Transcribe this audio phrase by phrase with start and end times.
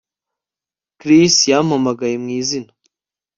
[0.99, 2.71] Chris yampamagaye mu izina